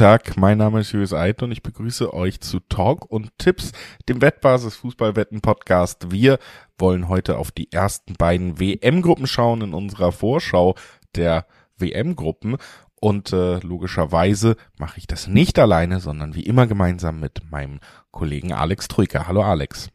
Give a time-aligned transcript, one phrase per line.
[0.00, 3.72] Tag, mein Name ist Julius Eid und ich begrüße euch zu Talk und Tipps,
[4.08, 6.10] dem Wettbasis Fußballwetten Podcast.
[6.10, 6.38] Wir
[6.78, 10.74] wollen heute auf die ersten beiden WM-Gruppen schauen in unserer Vorschau
[11.16, 11.44] der
[11.76, 12.56] WM-Gruppen
[12.98, 18.54] und äh, logischerweise mache ich das nicht alleine, sondern wie immer gemeinsam mit meinem Kollegen
[18.54, 19.28] Alex Trücker.
[19.28, 19.90] Hallo Alex.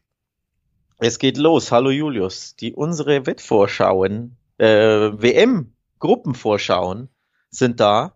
[0.98, 1.72] Es geht los.
[1.72, 2.54] Hallo Julius.
[2.54, 7.08] Die unsere Wettvorschauen, äh, WM-Gruppenvorschauen
[7.50, 8.15] sind da.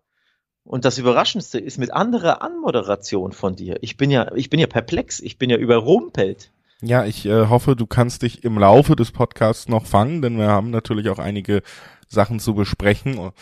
[0.70, 3.78] Und das Überraschendste ist mit anderer Anmoderation von dir.
[3.80, 6.52] Ich bin ja, ich bin ja perplex, ich bin ja überrumpelt.
[6.80, 10.46] Ja, ich äh, hoffe, du kannst dich im Laufe des Podcasts noch fangen, denn wir
[10.46, 11.62] haben natürlich auch einige
[12.06, 13.32] Sachen zu besprechen.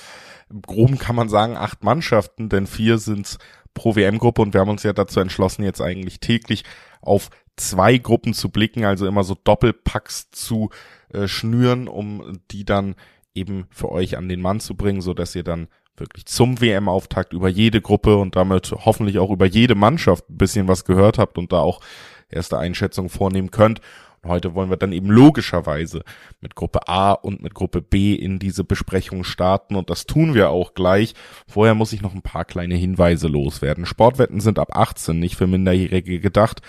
[0.49, 3.37] Im Groben kann man sagen acht Mannschaften, denn vier sind's
[3.75, 6.65] pro WM-Gruppe und wir haben uns ja dazu entschlossen, jetzt eigentlich täglich
[7.03, 10.71] auf zwei Gruppen zu blicken, also immer so Doppelpacks zu
[11.13, 12.95] äh, schnüren, um die dann
[13.39, 17.33] eben für euch an den Mann zu bringen, so dass ihr dann wirklich zum WM-Auftakt
[17.33, 21.39] über jede Gruppe und damit hoffentlich auch über jede Mannschaft ein bisschen was gehört habt
[21.39, 21.81] und da auch
[22.29, 23.81] erste Einschätzungen vornehmen könnt.
[24.23, 26.03] Und heute wollen wir dann eben logischerweise
[26.41, 30.51] mit Gruppe A und mit Gruppe B in diese Besprechung starten und das tun wir
[30.51, 31.15] auch gleich.
[31.47, 33.87] Vorher muss ich noch ein paar kleine Hinweise loswerden.
[33.87, 36.63] Sportwetten sind ab 18 nicht für Minderjährige gedacht.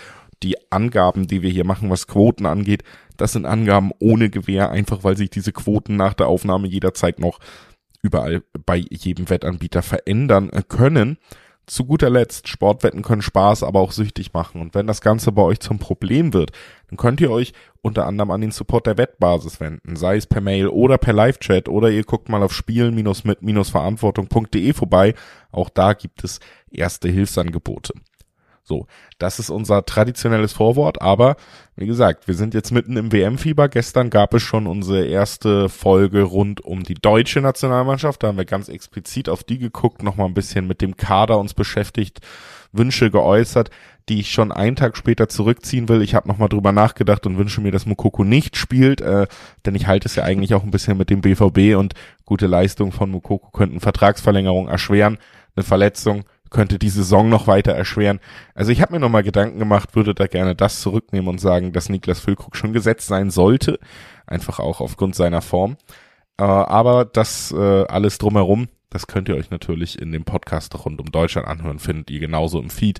[0.43, 2.83] Die Angaben, die wir hier machen, was Quoten angeht,
[3.17, 7.39] das sind Angaben ohne Gewähr, einfach weil sich diese Quoten nach der Aufnahme jederzeit noch
[8.01, 11.17] überall bei jedem Wettanbieter verändern können.
[11.65, 14.59] Zu guter Letzt, Sportwetten können Spaß, aber auch süchtig machen.
[14.59, 16.51] Und wenn das Ganze bei euch zum Problem wird,
[16.89, 20.41] dann könnt ihr euch unter anderem an den Support der Wettbasis wenden, sei es per
[20.41, 25.13] Mail oder per Live-Chat oder ihr guckt mal auf spielen-mit-verantwortung.de vorbei.
[25.51, 26.39] Auch da gibt es
[26.71, 27.93] erste Hilfsangebote.
[28.69, 28.85] So,
[29.17, 31.37] das ist unser traditionelles Vorwort, aber
[31.75, 33.67] wie gesagt, wir sind jetzt mitten im WM-Fieber.
[33.67, 38.21] Gestern gab es schon unsere erste Folge rund um die deutsche Nationalmannschaft.
[38.21, 41.55] Da haben wir ganz explizit auf die geguckt, nochmal ein bisschen mit dem Kader uns
[41.55, 42.19] beschäftigt,
[42.71, 43.71] Wünsche geäußert,
[44.07, 46.03] die ich schon einen Tag später zurückziehen will.
[46.03, 49.25] Ich habe nochmal drüber nachgedacht und wünsche mir, dass Mukoko nicht spielt, äh,
[49.65, 52.91] denn ich halte es ja eigentlich auch ein bisschen mit dem BVB und gute Leistungen
[52.91, 55.17] von Mukoko könnten Vertragsverlängerung erschweren.
[55.55, 58.19] Eine Verletzung könnte die Saison noch weiter erschweren.
[58.55, 61.89] Also ich habe mir nochmal Gedanken gemacht, würde da gerne das zurücknehmen und sagen, dass
[61.89, 63.79] Niklas Füllkrug schon gesetzt sein sollte,
[64.25, 65.77] einfach auch aufgrund seiner Form.
[66.37, 70.99] Äh, aber das äh, alles drumherum, das könnt ihr euch natürlich in dem Podcast rund
[70.99, 72.99] um Deutschland anhören, findet ihr genauso im Feed.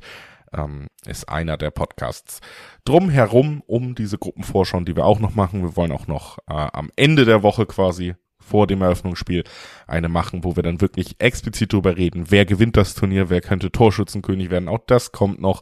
[0.51, 2.41] Ähm, ist einer der Podcasts
[2.83, 5.61] drumherum um diese Gruppenvorschau, die wir auch noch machen.
[5.61, 8.15] Wir wollen auch noch äh, am Ende der Woche quasi
[8.49, 9.43] vor dem Eröffnungsspiel
[9.87, 13.71] eine machen, wo wir dann wirklich explizit drüber reden, wer gewinnt das Turnier, wer könnte
[13.71, 14.67] Torschützenkönig werden.
[14.67, 15.61] Auch das kommt noch.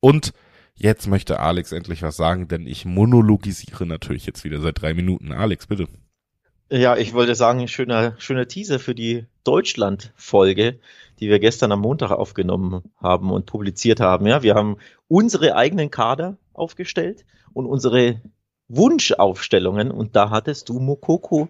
[0.00, 0.32] Und
[0.74, 5.32] jetzt möchte Alex endlich was sagen, denn ich monologisiere natürlich jetzt wieder seit drei Minuten.
[5.32, 5.88] Alex, bitte.
[6.70, 10.80] Ja, ich wollte sagen, schöner, schöner Teaser für die Deutschland-Folge,
[11.20, 14.26] die wir gestern am Montag aufgenommen haben und publiziert haben.
[14.26, 18.20] Ja, wir haben unsere eigenen Kader aufgestellt und unsere
[18.68, 21.48] Wunschaufstellungen und da hattest du Mokoko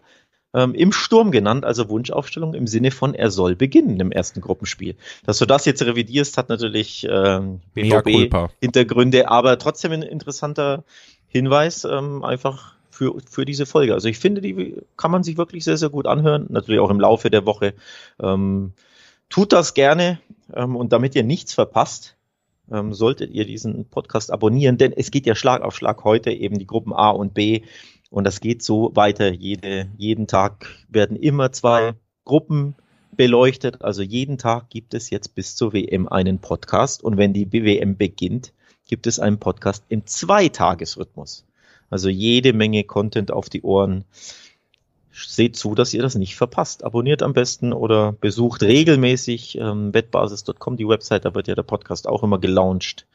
[0.55, 4.95] ähm, im Sturm genannt, also Wunschaufstellung im Sinne von, er soll beginnen im ersten Gruppenspiel.
[5.27, 10.85] Dass du das jetzt revidierst, hat natürlich ähm, BVB-Hintergründe, aber trotzdem ein interessanter
[11.27, 13.93] Hinweis, ähm, einfach für, für diese Folge.
[13.93, 17.01] Also ich finde, die kann man sich wirklich sehr, sehr gut anhören, natürlich auch im
[17.01, 17.75] Laufe der Woche.
[18.23, 18.73] Ähm,
[19.29, 20.21] tut das gerne
[20.55, 22.17] ähm, und damit ihr nichts verpasst,
[22.71, 26.59] ähm, solltet ihr diesen Podcast abonnieren, denn es geht ja Schlag auf Schlag heute eben
[26.59, 27.63] die Gruppen A und B
[28.15, 29.33] und das geht so weiter.
[29.33, 31.95] Jede, jeden Tag werden immer zwei
[32.25, 32.77] Gruppen
[33.11, 33.83] beleuchtet.
[33.83, 37.03] Also jeden Tag gibt es jetzt bis zur WM einen Podcast.
[37.03, 38.53] Und wenn die WM beginnt,
[38.87, 41.45] gibt es einen Podcast im Zweitagesrhythmus.
[41.91, 44.05] Also jede Menge Content auf die Ohren.
[45.11, 46.85] Seht zu, dass ihr das nicht verpasst.
[46.85, 52.07] Abonniert am besten oder besucht regelmäßig ähm, wettbasis.com, die Website, da wird ja der Podcast
[52.07, 53.07] auch immer gelauncht.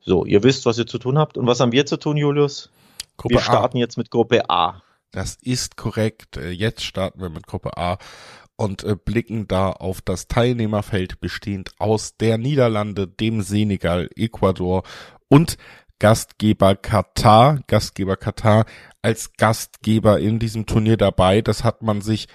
[0.00, 1.38] So, ihr wisst, was ihr zu tun habt.
[1.38, 2.70] Und was haben wir zu tun, Julius?
[3.20, 3.80] Gruppe wir starten A.
[3.80, 4.82] jetzt mit Gruppe A.
[5.10, 6.38] Das ist korrekt.
[6.38, 7.98] Äh, jetzt starten wir mit Gruppe A
[8.56, 14.84] und äh, blicken da auf das Teilnehmerfeld bestehend aus der Niederlande, dem Senegal, Ecuador
[15.28, 15.58] und
[15.98, 17.60] Gastgeber Katar.
[17.66, 18.64] Gastgeber Katar
[19.02, 21.42] als Gastgeber in diesem Turnier dabei.
[21.42, 22.26] Das hat man sich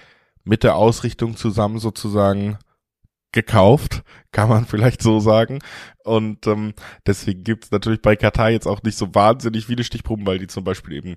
[0.44, 2.58] mit der Ausrichtung zusammen sozusagen
[3.36, 4.02] gekauft,
[4.32, 5.60] kann man vielleicht so sagen.
[6.02, 6.72] Und ähm,
[7.06, 10.64] deswegen gibt's natürlich bei Katar jetzt auch nicht so wahnsinnig viele Stichproben, weil die zum
[10.64, 11.14] Beispiel eben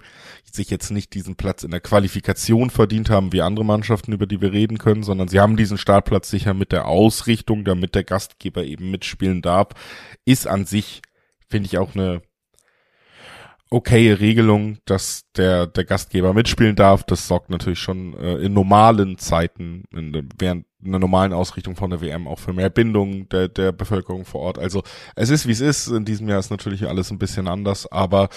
[0.52, 4.42] sich jetzt nicht diesen Platz in der Qualifikation verdient haben, wie andere Mannschaften, über die
[4.42, 8.64] wir reden können, sondern sie haben diesen Startplatz sicher mit der Ausrichtung, damit der Gastgeber
[8.64, 9.70] eben mitspielen darf,
[10.26, 11.02] ist an sich,
[11.48, 12.22] finde ich, auch eine
[13.72, 17.04] okaye Regelung, dass der, der Gastgeber mitspielen darf.
[17.04, 22.02] Das sorgt natürlich schon äh, in normalen Zeiten, in, während einer normalen Ausrichtung von der
[22.02, 24.58] WM auch für mehr Bindung der, der Bevölkerung vor Ort.
[24.58, 24.84] Also
[25.16, 25.88] es ist, wie es ist.
[25.88, 28.30] In diesem Jahr ist natürlich alles ein bisschen anders, aber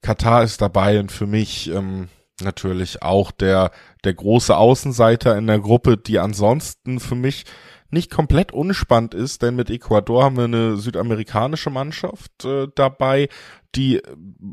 [0.00, 2.08] Katar ist dabei und für mich ähm,
[2.40, 3.70] natürlich auch der,
[4.04, 7.44] der große Außenseiter in der Gruppe, die ansonsten für mich
[7.90, 13.28] nicht komplett unspannend ist, denn mit Ecuador haben wir eine südamerikanische Mannschaft äh, dabei,
[13.74, 14.00] die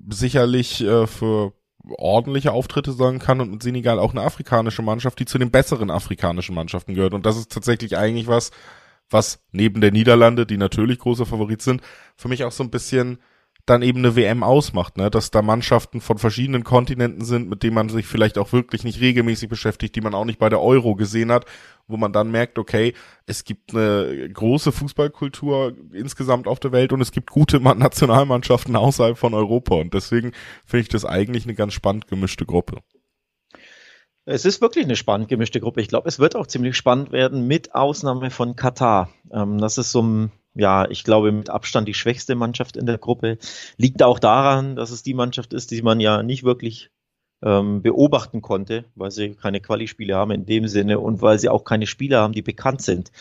[0.10, 1.54] sicherlich äh, für
[1.98, 5.90] ordentliche Auftritte sorgen kann und mit Senegal auch eine afrikanische Mannschaft, die zu den besseren
[5.90, 7.14] afrikanischen Mannschaften gehört.
[7.14, 8.52] Und das ist tatsächlich eigentlich was,
[9.10, 11.82] was neben der Niederlande, die natürlich große Favorit sind,
[12.16, 13.20] für mich auch so ein bisschen
[13.68, 15.12] dann eben eine WM ausmacht, ne?
[15.12, 19.02] dass da Mannschaften von verschiedenen Kontinenten sind, mit denen man sich vielleicht auch wirklich nicht
[19.02, 21.46] regelmäßig beschäftigt, die man auch nicht bei der Euro gesehen hat,
[21.88, 22.94] wo man dann merkt, okay,
[23.26, 29.18] es gibt eine große Fußballkultur insgesamt auf der Welt und es gibt gute Nationalmannschaften außerhalb
[29.18, 30.32] von Europa und deswegen
[30.66, 32.82] finde ich das eigentlich eine ganz spannend gemischte Gruppe.
[34.30, 35.80] Es ist wirklich eine spannend gemischte Gruppe.
[35.80, 39.10] Ich glaube, es wird auch ziemlich spannend werden, mit Ausnahme von Katar.
[39.32, 42.98] Ähm, das ist so ein ja, ich glaube, mit Abstand die schwächste Mannschaft in der
[42.98, 43.38] Gruppe.
[43.78, 46.90] Liegt auch daran, dass es die Mannschaft ist, die man ja nicht wirklich
[47.42, 51.64] ähm, beobachten konnte, weil sie keine Quali-Spiele haben in dem Sinne und weil sie auch
[51.64, 53.12] keine Spieler haben, die bekannt sind.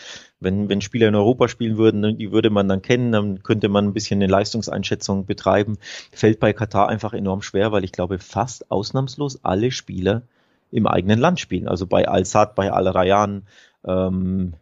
[0.40, 3.84] Wenn, wenn Spieler in Europa spielen würden, die würde man dann kennen, dann könnte man
[3.84, 5.78] ein bisschen eine Leistungseinschätzung betreiben.
[6.10, 10.22] Fällt bei Katar einfach enorm schwer, weil ich glaube, fast ausnahmslos alle Spieler
[10.70, 11.68] im eigenen Land spielen.
[11.68, 13.46] Also bei Al-Sad, bei Al-Rayan,
[13.84, 14.54] ähm,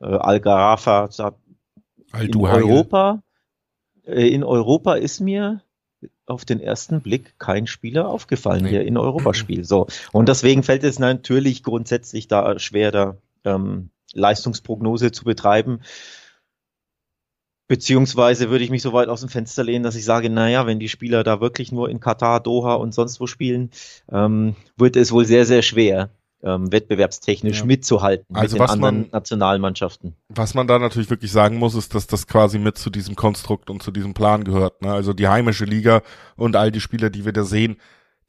[0.00, 1.08] äh, Al-Garafa,
[2.18, 3.22] in Europa,
[4.04, 5.62] äh, in Europa ist mir
[6.26, 8.70] auf den ersten Blick kein Spieler aufgefallen, nee.
[8.70, 9.66] der in Europa spielt.
[9.66, 9.86] So.
[10.12, 15.80] Und deswegen fällt es natürlich grundsätzlich da schwer, da ähm, Leistungsprognose zu betreiben.
[17.70, 20.80] Beziehungsweise würde ich mich so weit aus dem Fenster lehnen, dass ich sage, naja, wenn
[20.80, 23.70] die Spieler da wirklich nur in Katar, Doha und sonst wo spielen,
[24.10, 26.10] ähm, wird es wohl sehr, sehr schwer,
[26.42, 27.66] ähm, wettbewerbstechnisch ja.
[27.66, 30.16] mitzuhalten also mit den anderen man, Nationalmannschaften.
[30.30, 33.70] Was man da natürlich wirklich sagen muss, ist, dass das quasi mit zu diesem Konstrukt
[33.70, 34.82] und zu diesem Plan gehört.
[34.82, 34.90] Ne?
[34.90, 36.02] Also die heimische Liga
[36.34, 37.76] und all die Spieler, die wir da sehen,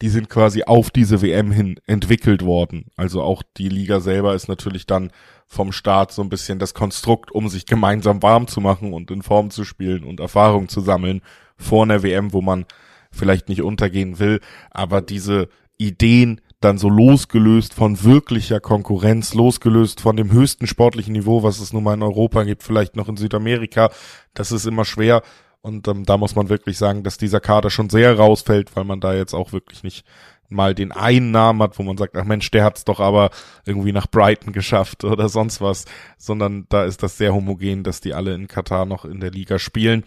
[0.01, 2.86] die sind quasi auf diese WM hin entwickelt worden.
[2.95, 5.12] Also auch die Liga selber ist natürlich dann
[5.48, 9.21] vom Staat so ein bisschen das Konstrukt, um sich gemeinsam warm zu machen und in
[9.21, 11.21] Form zu spielen und Erfahrung zu sammeln
[11.56, 12.65] vor einer WM, wo man
[13.12, 14.39] vielleicht nicht untergehen will.
[14.71, 21.42] Aber diese Ideen, dann so losgelöst von wirklicher Konkurrenz, losgelöst von dem höchsten sportlichen Niveau,
[21.42, 23.89] was es nun mal in Europa gibt, vielleicht noch in Südamerika.
[24.36, 25.24] Das ist immer schwer.
[25.62, 29.00] Und ähm, da muss man wirklich sagen, dass dieser Kader schon sehr rausfällt, weil man
[29.00, 30.06] da jetzt auch wirklich nicht
[30.50, 33.30] mal den einen Namen hat, wo man sagt, ach Mensch, der hat's doch aber
[33.66, 35.86] irgendwie nach Brighton geschafft oder sonst was,
[36.18, 39.60] sondern da ist das sehr homogen, dass die alle in Katar noch in der Liga
[39.60, 40.04] spielen.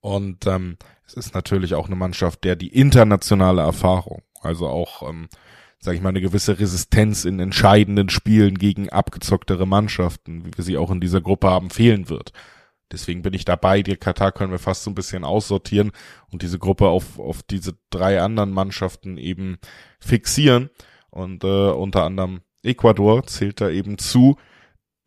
[0.00, 0.76] Und ähm,
[1.06, 5.28] es ist natürlich auch eine Mannschaft, der die internationale Erfahrung, also auch ähm,
[5.84, 10.78] sage ich mal, eine gewisse Resistenz in entscheidenden Spielen gegen abgezocktere Mannschaften, wie wir sie
[10.78, 12.32] auch in dieser Gruppe haben, fehlen wird.
[12.94, 13.82] Deswegen bin ich dabei.
[13.82, 15.90] Die Katar können wir fast so ein bisschen aussortieren
[16.30, 19.58] und diese Gruppe auf, auf diese drei anderen Mannschaften eben
[20.00, 20.70] fixieren.
[21.10, 24.36] Und äh, unter anderem Ecuador zählt da eben zu.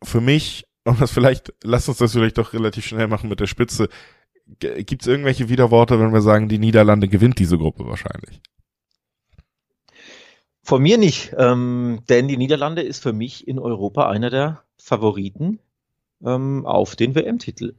[0.02, 3.46] Für mich, und das vielleicht, lass uns das vielleicht doch relativ schnell machen mit der
[3.46, 3.88] Spitze.
[4.60, 8.40] Gibt es irgendwelche Widerworte, wenn wir sagen, die Niederlande gewinnt diese Gruppe wahrscheinlich?
[10.62, 15.60] Von mir nicht, ähm, denn die Niederlande ist für mich in Europa einer der Favoriten
[16.24, 17.74] ähm, auf den WM-Titel.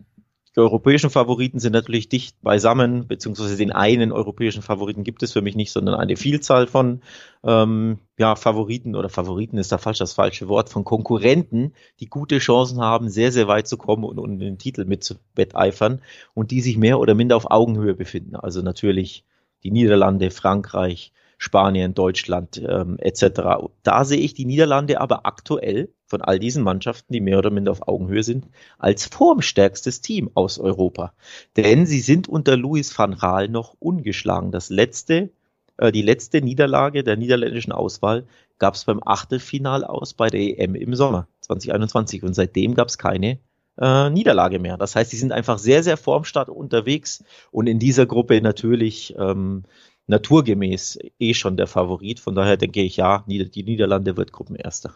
[0.56, 5.44] Die europäischen Favoriten sind natürlich dicht beisammen, beziehungsweise den einen europäischen Favoriten gibt es für
[5.44, 7.02] mich nicht, sondern eine Vielzahl von
[7.44, 12.40] ähm, ja, Favoriten oder Favoriten ist da falsch das falsche Wort, von Konkurrenten, die gute
[12.40, 16.02] Chancen haben, sehr, sehr weit zu kommen und, und den Titel mitzubetteifern
[16.34, 18.36] und die sich mehr oder minder auf Augenhöhe befinden.
[18.36, 19.24] Also natürlich
[19.64, 23.70] die Niederlande, Frankreich, Spanien, Deutschland ähm, etc.
[23.82, 27.72] Da sehe ich die Niederlande aber aktuell von all diesen Mannschaften, die mehr oder minder
[27.72, 31.14] auf Augenhöhe sind, als formstärkstes Team aus Europa.
[31.56, 34.52] Denn sie sind unter Louis van Gaal noch ungeschlagen.
[34.52, 35.30] Das letzte,
[35.78, 38.28] äh, die letzte Niederlage der niederländischen Auswahl
[38.58, 42.98] gab es beim Achtelfinal aus bei der EM im Sommer 2021 und seitdem gab es
[42.98, 43.40] keine
[43.80, 44.76] äh, Niederlage mehr.
[44.76, 49.64] Das heißt, sie sind einfach sehr, sehr formstark unterwegs und in dieser Gruppe natürlich ähm,
[50.10, 52.20] naturgemäß eh schon der Favorit.
[52.20, 54.94] Von daher denke ich, ja, die Niederlande wird Gruppenerster.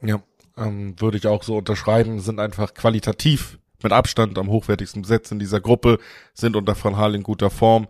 [0.00, 0.22] Ja,
[0.56, 5.38] ähm, würde ich auch so unterschreiben, sind einfach qualitativ mit Abstand am hochwertigsten besetzt in
[5.38, 5.98] dieser Gruppe,
[6.34, 7.88] sind unter Van Hal in guter Form,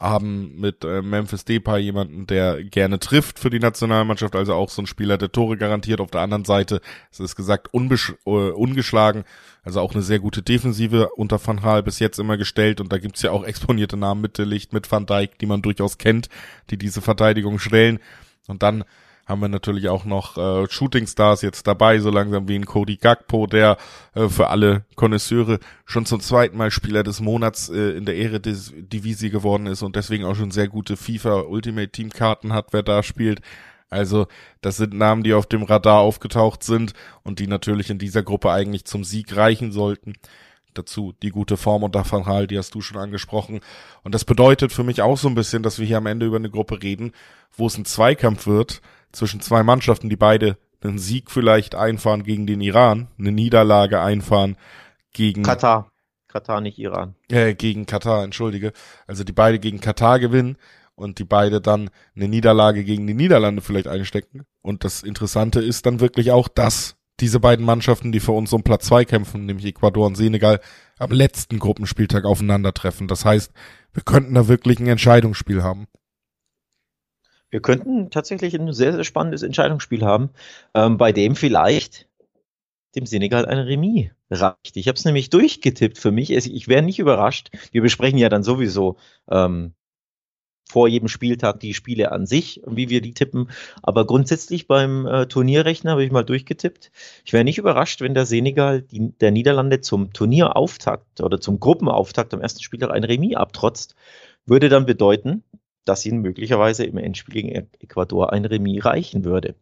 [0.00, 4.82] haben mit äh, Memphis Depay jemanden, der gerne trifft für die Nationalmannschaft, also auch so
[4.82, 6.00] ein Spieler, der Tore garantiert.
[6.00, 6.80] Auf der anderen Seite,
[7.10, 9.24] es ist gesagt, unbesch äh, ungeschlagen,
[9.62, 12.80] also auch eine sehr gute Defensive unter Van Gaal bis jetzt immer gestellt.
[12.80, 15.98] Und da gibt's ja auch exponierte Namen mit Licht, mit Van Dijk, die man durchaus
[15.98, 16.28] kennt,
[16.70, 17.98] die diese Verteidigung stellen.
[18.48, 18.84] Und dann
[19.26, 22.96] haben wir natürlich auch noch äh, Shooting Stars jetzt dabei, so langsam wie ein Cody
[22.96, 23.76] Gagpo, der
[24.14, 28.40] äh, für alle Konnoisseure schon zum zweiten Mal Spieler des Monats äh, in der Ehre
[28.40, 32.68] des Divisi geworden ist und deswegen auch schon sehr gute FIFA Ultimate Team Karten hat,
[32.72, 33.40] wer da spielt.
[33.90, 34.26] Also
[34.62, 38.50] das sind Namen, die auf dem Radar aufgetaucht sind und die natürlich in dieser Gruppe
[38.50, 40.14] eigentlich zum Sieg reichen sollten.
[40.72, 43.60] Dazu die gute Form unter Van Hal, die hast du schon angesprochen.
[44.02, 46.38] Und das bedeutet für mich auch so ein bisschen, dass wir hier am Ende über
[46.38, 47.12] eine Gruppe reden,
[47.54, 48.80] wo es ein Zweikampf wird,
[49.12, 54.56] zwischen zwei Mannschaften, die beide einen Sieg vielleicht einfahren gegen den Iran, eine Niederlage einfahren
[55.12, 55.90] gegen Katar.
[56.28, 57.14] Katar, nicht Iran.
[57.30, 58.72] Äh, gegen Katar, entschuldige.
[59.06, 60.56] Also die beide gegen Katar gewinnen
[60.94, 64.44] und die beide dann eine Niederlage gegen die Niederlande vielleicht einstecken.
[64.62, 68.62] Und das Interessante ist dann wirklich auch, dass diese beiden Mannschaften, die für uns um
[68.62, 70.60] Platz zwei kämpfen, nämlich Ecuador und Senegal,
[70.98, 73.08] am letzten Gruppenspieltag aufeinandertreffen.
[73.08, 73.52] Das heißt,
[73.92, 75.86] wir könnten da wirklich ein Entscheidungsspiel haben.
[77.52, 80.30] Wir könnten tatsächlich ein sehr, sehr spannendes Entscheidungsspiel haben,
[80.74, 82.08] ähm, bei dem vielleicht
[82.96, 84.76] dem Senegal ein Remis reicht.
[84.76, 86.30] Ich habe es nämlich durchgetippt für mich.
[86.30, 87.50] Ich wäre nicht überrascht.
[87.70, 88.96] Wir besprechen ja dann sowieso
[89.30, 89.74] ähm,
[90.66, 93.50] vor jedem Spieltag die Spiele an sich, wie wir die tippen.
[93.82, 96.90] Aber grundsätzlich beim äh, Turnierrechner habe ich mal durchgetippt.
[97.26, 102.32] Ich wäre nicht überrascht, wenn der Senegal die, der Niederlande zum Turnierauftakt oder zum Gruppenauftakt
[102.32, 103.94] am ersten Spieltag ein Remis abtrotzt.
[104.46, 105.44] Würde dann bedeuten,
[105.84, 109.54] dass ihnen möglicherweise im Endspiel gegen Ecuador ein Remis reichen würde.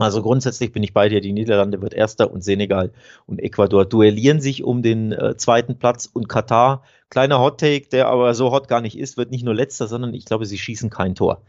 [0.00, 2.90] Also grundsätzlich bin ich bei dir, die Niederlande wird erster und Senegal
[3.26, 8.08] und Ecuador duellieren sich um den äh, zweiten Platz und Katar, kleiner Hot Take, der
[8.08, 10.88] aber so hot gar nicht ist, wird nicht nur letzter, sondern ich glaube, sie schießen
[10.88, 11.42] kein Tor.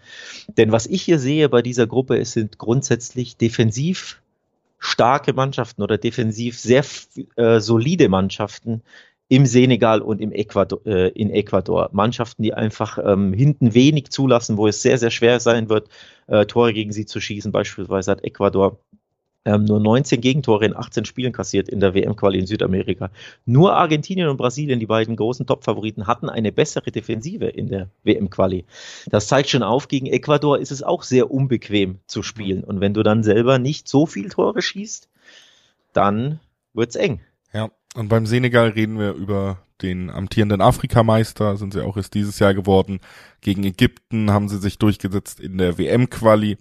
[0.57, 4.21] Denn was ich hier sehe bei dieser Gruppe, es sind grundsätzlich defensiv
[4.79, 6.83] starke Mannschaften oder defensiv sehr
[7.37, 8.81] äh, solide Mannschaften,
[9.31, 11.87] im Senegal und im Ecuador, äh, in Ecuador.
[11.93, 15.87] Mannschaften, die einfach ähm, hinten wenig zulassen, wo es sehr, sehr schwer sein wird,
[16.27, 17.49] äh, Tore gegen sie zu schießen.
[17.49, 18.77] Beispielsweise hat Ecuador
[19.45, 23.09] ähm, nur 19 Gegentore in 18 Spielen kassiert in der WM-Quali in Südamerika.
[23.45, 28.65] Nur Argentinien und Brasilien, die beiden großen Top-Favoriten, hatten eine bessere Defensive in der WM-Quali.
[29.05, 32.65] Das zeigt schon auf, gegen Ecuador ist es auch sehr unbequem zu spielen.
[32.65, 35.07] Und wenn du dann selber nicht so viel Tore schießt,
[35.93, 36.41] dann
[36.73, 37.21] wird's eng.
[37.53, 42.39] Ja, und beim Senegal reden wir über den amtierenden Afrikameister, sind sie auch erst dieses
[42.39, 42.99] Jahr geworden.
[43.41, 46.57] Gegen Ägypten haben sie sich durchgesetzt in der WM-Quali.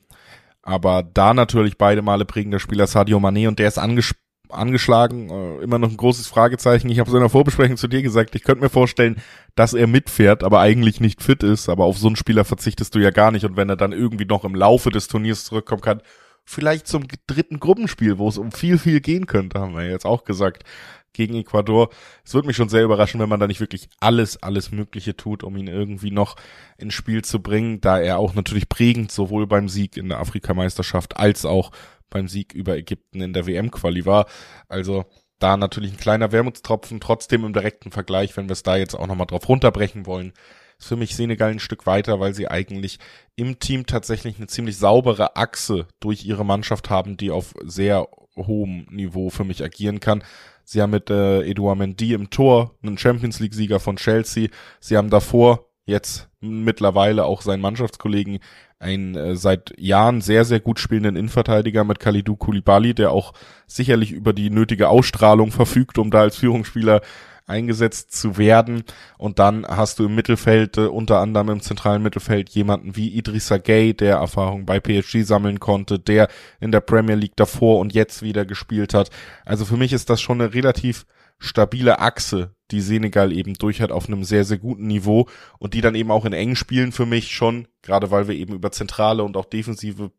[0.63, 4.15] Aber da natürlich beide Male prägender Spieler Sadio Mané und der ist anges
[4.53, 5.31] angeschlagen.
[5.31, 6.89] Äh, immer noch ein großes Fragezeichen.
[6.89, 9.23] Ich habe es in der Vorbesprechung zu dir gesagt, ich könnte mir vorstellen,
[9.55, 11.69] dass er mitfährt, aber eigentlich nicht fit ist.
[11.69, 13.45] Aber auf so einen Spieler verzichtest du ja gar nicht.
[13.45, 16.03] Und wenn er dann irgendwie noch im Laufe des Turniers zurückkommen kann,
[16.51, 20.25] vielleicht zum dritten Gruppenspiel, wo es um viel, viel gehen könnte, haben wir jetzt auch
[20.25, 20.65] gesagt,
[21.13, 21.91] gegen Ecuador.
[22.25, 25.43] Es würde mich schon sehr überraschen, wenn man da nicht wirklich alles, alles Mögliche tut,
[25.45, 26.37] um ihn irgendwie noch
[26.77, 31.17] ins Spiel zu bringen, da er auch natürlich prägend sowohl beim Sieg in der Afrikameisterschaft
[31.17, 31.71] als auch
[32.11, 34.27] beim Sieg über Ägypten in der WM-Quali war.
[34.69, 35.05] Also
[35.39, 39.07] da natürlich ein kleiner Wermutstropfen, trotzdem im direkten Vergleich, wenn wir es da jetzt auch
[39.07, 40.33] nochmal drauf runterbrechen wollen,
[40.81, 42.99] ist für mich Senegal ein Stück weiter, weil sie eigentlich
[43.37, 48.87] im Team tatsächlich eine ziemlich saubere Achse durch ihre Mannschaft haben, die auf sehr hohem
[48.91, 50.25] Niveau für mich agieren kann.
[50.65, 54.49] Sie haben mit äh, Edouard Mendy im Tor einen Champions League Sieger von Chelsea.
[54.81, 58.39] Sie haben davor jetzt mittlerweile auch seinen Mannschaftskollegen
[58.79, 63.35] einen äh, seit Jahren sehr, sehr gut spielenden Innenverteidiger mit Kalidou Koulibaly, der auch
[63.67, 67.03] sicherlich über die nötige Ausstrahlung verfügt, um da als Führungsspieler
[67.51, 68.85] eingesetzt zu werden.
[69.19, 73.59] Und dann hast du im Mittelfeld, äh, unter anderem im zentralen Mittelfeld, jemanden wie Idrissa
[73.59, 76.29] Gay, der Erfahrung bei PSG sammeln konnte, der
[76.61, 79.11] in der Premier League davor und jetzt wieder gespielt hat.
[79.45, 81.05] Also für mich ist das schon eine relativ
[81.39, 85.27] stabile Achse, die Senegal eben durch hat auf einem sehr, sehr guten Niveau
[85.59, 88.55] und die dann eben auch in engen Spielen für mich schon, gerade weil wir eben
[88.55, 90.13] über zentrale und auch defensive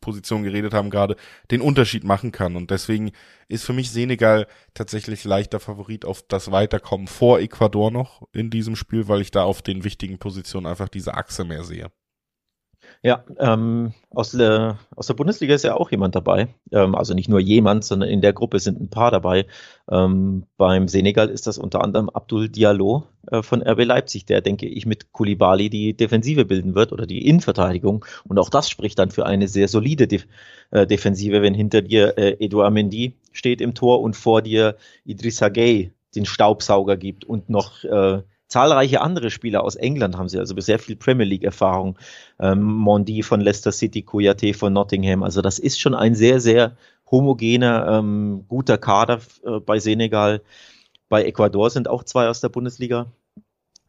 [0.00, 1.16] Position geredet haben gerade,
[1.50, 2.56] den Unterschied machen kann.
[2.56, 3.12] Und deswegen
[3.48, 8.76] ist für mich Senegal tatsächlich leichter Favorit auf das Weiterkommen vor Ecuador noch in diesem
[8.76, 11.90] Spiel, weil ich da auf den wichtigen Positionen einfach diese Achse mehr sehe.
[13.02, 16.48] Ja, ähm, aus, der, aus der Bundesliga ist ja auch jemand dabei.
[16.72, 19.46] Ähm, also nicht nur jemand, sondern in der Gruppe sind ein paar dabei.
[19.90, 24.66] Ähm, beim Senegal ist das unter anderem Abdul Diallo äh, von RB Leipzig, der, denke
[24.66, 28.04] ich, mit Kulibali die Defensive bilden wird oder die Innenverteidigung.
[28.24, 30.26] Und auch das spricht dann für eine sehr solide Def
[30.70, 35.48] äh, Defensive, wenn hinter dir äh, Edouard Mendy steht im Tor und vor dir Idrissa
[35.48, 40.58] Gay den Staubsauger gibt und noch äh, zahlreiche andere Spieler aus England haben sie, also
[40.58, 41.98] sehr viel Premier League Erfahrung.
[42.40, 45.22] Ähm, Mondi von Leicester City, Kouyaté von Nottingham.
[45.22, 46.76] Also das ist schon ein sehr, sehr
[47.10, 50.42] homogener, ähm, guter Kader äh, bei Senegal.
[51.08, 53.06] Bei Ecuador sind auch zwei aus der Bundesliga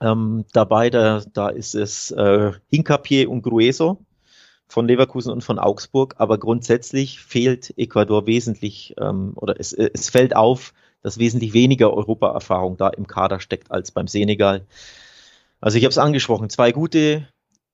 [0.02, 0.90] ähm, dabei.
[0.90, 4.06] Da, da ist es äh, Hincapié und Grueso
[4.68, 6.16] von Leverkusen und von Augsburg.
[6.18, 12.78] Aber grundsätzlich fehlt Ecuador wesentlich ähm, oder es, es fällt auf, dass wesentlich weniger Europaerfahrung
[12.78, 14.66] da im Kader steckt als beim Senegal.
[15.62, 17.28] Also ich habe es angesprochen, zwei gute,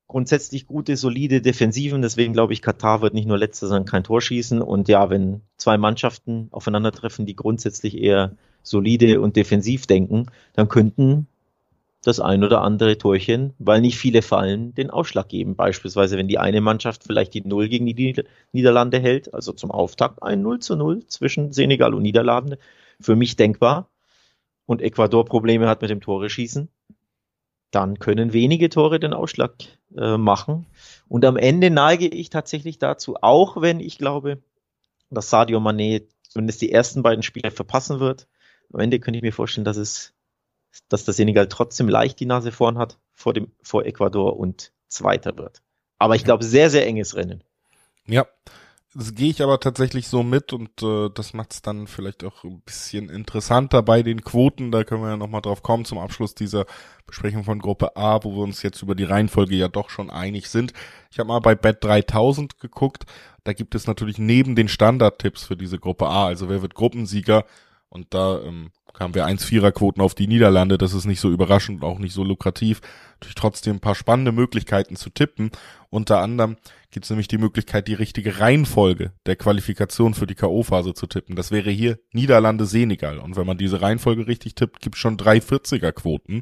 [0.08, 2.02] grundsätzlich gute, solide Defensiven.
[2.02, 4.62] Deswegen glaube ich, Katar wird nicht nur letzter, sondern kein Tor schießen.
[4.62, 11.28] Und ja, wenn zwei Mannschaften aufeinandertreffen, die grundsätzlich eher solide und defensiv denken, dann könnten
[12.06, 15.56] das ein oder andere Torchen, weil nicht viele fallen, den Ausschlag geben.
[15.56, 20.22] Beispielsweise, wenn die eine Mannschaft vielleicht die Null gegen die Niederlande hält, also zum Auftakt
[20.22, 22.60] ein 0 zu 0 zwischen Senegal und Niederlande,
[23.00, 23.90] für mich denkbar.
[24.68, 26.70] Und Ecuador Probleme hat mit dem Tore schießen,
[27.75, 29.53] dann können wenige Tore den Ausschlag
[29.98, 30.65] äh, machen.
[31.08, 34.41] Und am Ende neige ich tatsächlich dazu, auch wenn ich glaube,
[35.10, 38.27] dass Sadio Mané zumindest die ersten beiden Spiele verpassen wird.
[38.74, 40.13] Am Ende könnte ich mir vorstellen, dass es
[40.89, 45.38] dass der Senegal trotzdem leicht die Nase vorn hat vor dem, vor Ecuador und Zweiter
[45.38, 45.62] wird.
[45.98, 47.44] Aber ich glaube, sehr, sehr enges Rennen.
[48.05, 48.27] Ja,
[48.98, 52.46] das gehe ich aber tatsächlich so mit und äh, das macht es dann vielleicht auch
[52.46, 54.72] ein bisschen interessanter bei den Quoten.
[54.72, 56.66] Da können wir ja nochmal drauf kommen zum Abschluss dieser
[57.06, 60.50] Besprechung von Gruppe A, wo wir uns jetzt über die Reihenfolge ja doch schon einig
[60.50, 60.72] sind.
[61.12, 63.06] Ich habe mal bei Bet 3000 geguckt.
[63.44, 67.44] Da gibt es natürlich neben den Standardtipps für diese Gruppe A, also wer wird Gruppensieger,
[67.90, 70.78] und da ähm, kamen wir 1-4er-Quoten auf die Niederlande.
[70.78, 72.82] Das ist nicht so überraschend und auch nicht so lukrativ.
[73.16, 75.52] Natürlich trotzdem ein paar spannende Möglichkeiten zu tippen.
[75.90, 76.58] Unter anderem
[76.92, 81.36] gibt es nämlich die Möglichkeit, die richtige Reihenfolge der Qualifikation für die K.O.-Phase zu tippen.
[81.36, 83.20] Das wäre hier Niederlande-Senegal.
[83.20, 86.42] Und wenn man diese Reihenfolge richtig tippt, gibt es schon 340er-Quoten.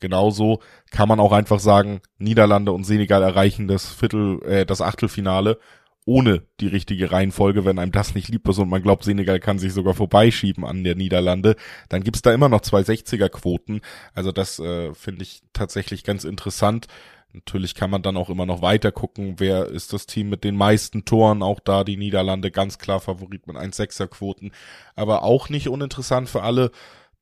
[0.00, 5.58] Genauso kann man auch einfach sagen, Niederlande und Senegal erreichen das Viertel, äh, das Achtelfinale
[6.06, 9.58] ohne die richtige Reihenfolge, wenn einem das nicht lieb ist und man glaubt, Senegal kann
[9.58, 11.56] sich sogar vorbeischieben an der Niederlande,
[11.88, 13.80] dann gibt's da immer noch zwei 60er-Quoten.
[14.14, 16.86] Also das äh, finde ich tatsächlich ganz interessant.
[17.32, 20.56] Natürlich kann man dann auch immer noch weiter gucken, wer ist das Team mit den
[20.56, 24.50] meisten Toren, auch da die Niederlande ganz klar Favorit mit 1,6er-Quoten,
[24.96, 26.72] aber auch nicht uninteressant für alle,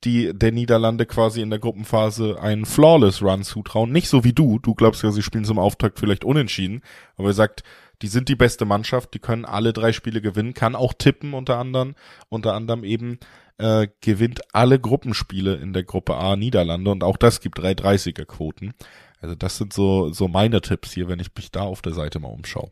[0.04, 3.90] die der Niederlande quasi in der Gruppenphase einen Flawless Run zutrauen.
[3.90, 6.82] Nicht so wie du, du glaubst ja, sie spielen zum Auftakt vielleicht unentschieden,
[7.16, 7.64] aber er sagt,
[8.02, 11.58] die sind die beste Mannschaft, die können alle drei Spiele gewinnen, kann auch tippen unter
[11.58, 11.94] anderem,
[12.28, 13.18] unter anderem eben
[13.58, 18.74] äh, gewinnt alle Gruppenspiele in der Gruppe A Niederlande und auch das gibt 330er Quoten.
[19.20, 22.20] Also das sind so so meine Tipps hier, wenn ich mich da auf der Seite
[22.20, 22.70] mal umschaue.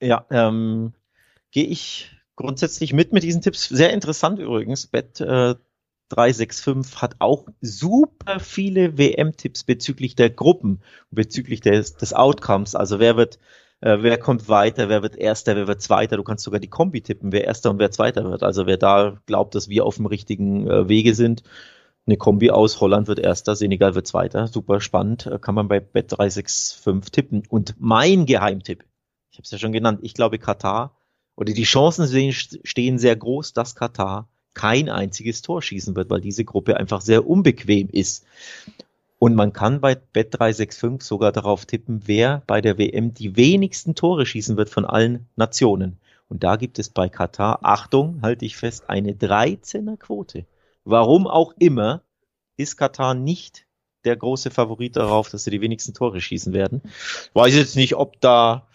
[0.00, 0.92] Ja, ähm,
[1.52, 3.68] gehe ich grundsätzlich mit mit diesen Tipps.
[3.68, 4.88] Sehr interessant übrigens.
[4.88, 5.54] Bet äh,
[6.08, 12.74] 365 hat auch super viele WM-Tipps bezüglich der Gruppen, bezüglich des, des Outcomes.
[12.74, 13.38] Also wer wird
[13.80, 16.16] äh, wer kommt weiter, wer wird Erster, wer wird Zweiter.
[16.16, 18.42] Du kannst sogar die Kombi tippen, wer Erster und wer Zweiter wird.
[18.42, 21.42] Also wer da glaubt, dass wir auf dem richtigen äh, Wege sind,
[22.06, 24.48] eine Kombi aus Holland wird Erster, Senegal wird Zweiter.
[24.48, 27.42] Super spannend, äh, kann man bei Bet365 tippen.
[27.48, 28.84] Und mein Geheimtipp,
[29.30, 30.96] ich habe es ja schon genannt, ich glaube Katar,
[31.36, 36.44] oder die Chancen stehen sehr groß, dass Katar kein einziges Tor schießen wird, weil diese
[36.44, 38.24] Gruppe einfach sehr unbequem ist.
[39.18, 44.26] Und man kann bei Bet365 sogar darauf tippen, wer bei der WM die wenigsten Tore
[44.26, 45.98] schießen wird von allen Nationen.
[46.28, 50.46] Und da gibt es bei Katar, Achtung, halte ich fest, eine 13er Quote.
[50.84, 52.02] Warum auch immer
[52.56, 53.66] ist Katar nicht
[54.04, 56.82] der große Favorit darauf, dass sie die wenigsten Tore schießen werden.
[57.34, 58.68] Weiß jetzt nicht, ob da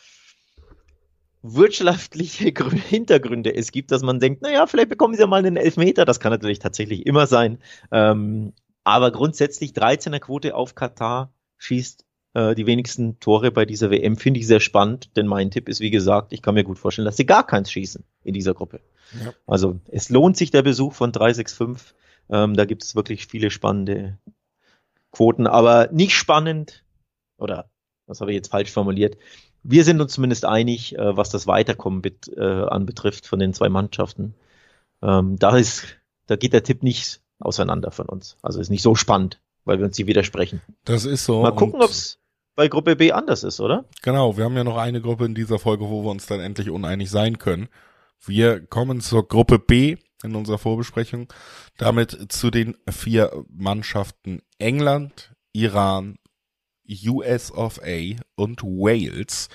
[1.42, 2.54] wirtschaftliche
[2.90, 6.06] Hintergründe es gibt, dass man denkt, naja, vielleicht bekommen sie ja mal einen Elfmeter.
[6.06, 7.60] Das kann natürlich tatsächlich immer sein.
[7.92, 14.18] Ähm, aber grundsätzlich 13er Quote auf Katar schießt äh, die wenigsten Tore bei dieser WM.
[14.18, 17.06] Finde ich sehr spannend, denn mein Tipp ist, wie gesagt, ich kann mir gut vorstellen,
[17.06, 18.82] dass sie gar keins schießen in dieser Gruppe.
[19.24, 19.34] Ja.
[19.48, 21.96] Also es lohnt sich der Besuch von 365.
[22.30, 24.18] Ähm, da gibt es wirklich viele spannende
[25.12, 26.84] Quoten, aber nicht spannend,
[27.38, 27.70] oder
[28.08, 29.18] was habe ich jetzt falsch formuliert,
[29.64, 33.70] wir sind uns zumindest einig, äh, was das Weiterkommen bet, äh, anbetrifft von den zwei
[33.70, 34.34] Mannschaften.
[35.02, 35.86] Ähm, da ist,
[36.28, 38.38] da geht der Tipp nicht auseinander von uns.
[38.42, 40.62] Also ist nicht so spannend, weil wir uns hier widersprechen.
[40.86, 41.42] Das ist so.
[41.42, 42.20] Mal gucken, ob es
[42.56, 43.86] bei Gruppe B anders ist, oder?
[44.02, 46.70] Genau, wir haben ja noch eine Gruppe in dieser Folge, wo wir uns dann endlich
[46.70, 47.68] uneinig sein können.
[48.26, 51.32] Wir kommen zur Gruppe B in unserer Vorbesprechung.
[51.78, 56.18] Damit zu den vier Mannschaften England, Iran,
[57.08, 59.50] US of A und Wales.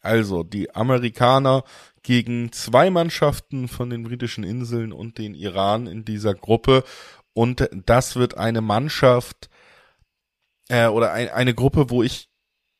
[0.00, 1.64] Also die Amerikaner
[2.02, 6.84] gegen zwei Mannschaften von den britischen Inseln und den Iran in dieser Gruppe
[7.34, 9.50] und das wird eine Mannschaft,
[10.68, 12.28] äh, oder ein, eine Gruppe, wo ich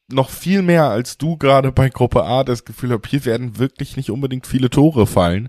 [0.08, 3.96] noch viel mehr als du gerade bei Gruppe A das Gefühl habe, hier werden wirklich
[3.96, 5.48] nicht unbedingt viele Tore fallen.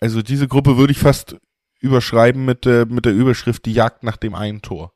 [0.00, 1.36] Also diese Gruppe würde ich fast
[1.80, 4.92] überschreiben mit, äh, mit der Überschrift Die Jagd nach dem einen Tor.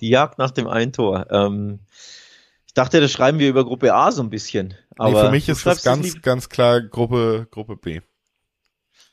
[0.00, 1.30] Die Jagd nach dem einen Tor.
[1.30, 1.80] Ähm,
[2.66, 4.74] ich dachte, das schreiben wir über Gruppe A so ein bisschen.
[4.96, 8.00] Aber nee, für mich ist das ganz, ganz klar Gruppe, Gruppe B.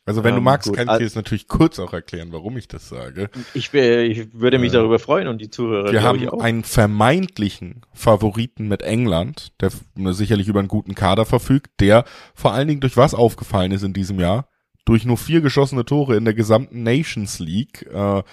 [0.05, 0.77] Also wenn ähm, du magst, gut.
[0.77, 3.29] kann ich dir jetzt natürlich kurz auch erklären, warum ich das sage.
[3.53, 5.91] Ich, ich würde mich äh, darüber freuen und die Zuhörer.
[5.91, 9.71] Wir haben einen vermeintlichen Favoriten mit England, der
[10.13, 13.93] sicherlich über einen guten Kader verfügt, der vor allen Dingen durch was aufgefallen ist in
[13.93, 14.47] diesem Jahr?
[14.85, 17.87] Durch nur vier geschossene Tore in der gesamten Nations League.
[17.93, 18.23] Äh,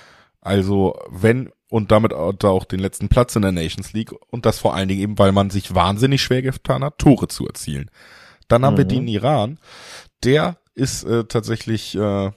[0.40, 4.74] also wenn und damit auch den letzten Platz in der Nations League und das vor
[4.74, 7.90] allen Dingen eben, weil man sich wahnsinnig schwer getan hat, Tore zu erzielen.
[8.48, 8.78] Dann haben mhm.
[8.78, 9.58] wir den Iran,
[10.24, 12.30] der ist äh, tatsächlich, äh,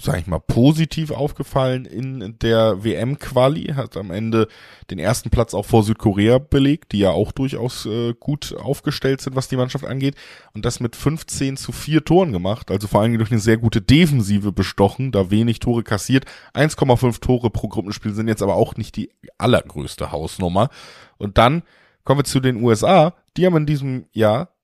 [0.00, 4.48] sag ich mal, positiv aufgefallen in der WM-Quali, hat am Ende
[4.90, 9.34] den ersten Platz auch vor Südkorea belegt, die ja auch durchaus äh, gut aufgestellt sind,
[9.34, 10.14] was die Mannschaft angeht.
[10.52, 13.80] Und das mit 15 zu 4 Toren gemacht, also vor allem durch eine sehr gute
[13.80, 16.26] Defensive bestochen, da wenig Tore kassiert.
[16.54, 20.68] 1,5 Tore pro Gruppenspiel sind jetzt aber auch nicht die allergrößte Hausnummer.
[21.16, 21.62] Und dann
[22.04, 23.14] kommen wir zu den USA.
[23.38, 24.55] Die haben in diesem Jahr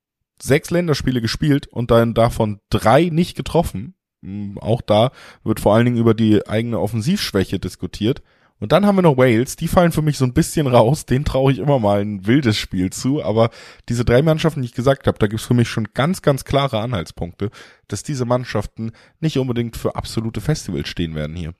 [0.43, 3.95] sechs Länderspiele gespielt und dann davon drei nicht getroffen.
[4.23, 5.13] Hm, auch da
[5.45, 8.23] wird vor allen Dingen über die eigene Offensivschwäche diskutiert.
[8.59, 11.25] Und dann haben wir noch Wales, die fallen für mich so ein bisschen raus, den
[11.25, 13.51] traue ich immer mal ein wildes Spiel zu, aber
[13.89, 16.79] diese drei Mannschaften, die ich gesagt habe, da gibt's für mich schon ganz, ganz klare
[16.79, 17.51] Anhaltspunkte,
[17.89, 21.55] dass diese Mannschaften nicht unbedingt für absolute Festivals stehen werden hier.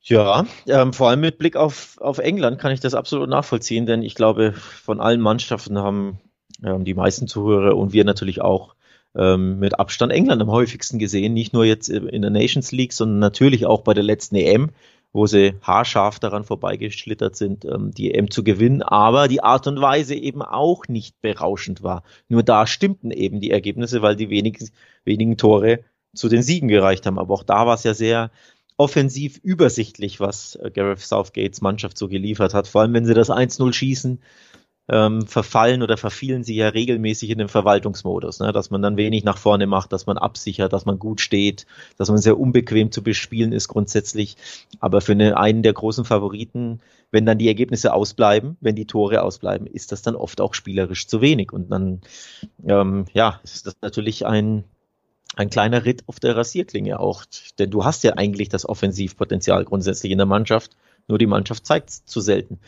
[0.00, 4.02] Ja, ähm, vor allem mit Blick auf, auf England kann ich das absolut nachvollziehen, denn
[4.02, 6.18] ich glaube, von allen Mannschaften haben
[6.64, 8.74] ähm, die meisten Zuhörer und wir natürlich auch
[9.14, 13.18] ähm, mit Abstand England am häufigsten gesehen, nicht nur jetzt in der Nations League, sondern
[13.18, 14.70] natürlich auch bei der letzten EM,
[15.12, 19.80] wo sie haarscharf daran vorbeigeschlittert sind, ähm, die EM zu gewinnen, aber die Art und
[19.80, 22.04] Weise eben auch nicht berauschend war.
[22.28, 24.68] Nur da stimmten eben die Ergebnisse, weil die wenigen,
[25.04, 25.80] wenigen Tore
[26.14, 27.18] zu den Siegen gereicht haben.
[27.18, 28.30] Aber auch da war es ja sehr
[28.76, 32.68] offensiv übersichtlich, was äh, Gareth Southgates Mannschaft so geliefert hat.
[32.68, 34.20] Vor allem, wenn sie das 1-0 schießen,
[34.90, 38.52] ähm, verfallen oder verfielen sie ja regelmäßig in den Verwaltungsmodus, ne?
[38.52, 42.08] dass man dann wenig nach vorne macht, dass man absichert, dass man gut steht, dass
[42.08, 44.36] man sehr unbequem zu bespielen ist grundsätzlich.
[44.80, 46.80] Aber für eine, einen der großen Favoriten,
[47.12, 51.06] wenn dann die Ergebnisse ausbleiben, wenn die Tore ausbleiben, ist das dann oft auch spielerisch
[51.06, 51.52] zu wenig.
[51.52, 52.00] Und dann,
[52.66, 54.64] ähm, ja, ist das natürlich ein,
[55.36, 57.24] ein kleiner Ritt auf der Rasierklinge auch.
[57.60, 60.76] Denn du hast ja eigentlich das Offensivpotenzial grundsätzlich in der Mannschaft,
[61.06, 62.58] nur die Mannschaft zeigt es zu selten.